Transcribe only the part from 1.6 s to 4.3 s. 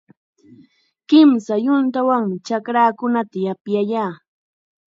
yuntawanmi chakraakunata yapyayaa.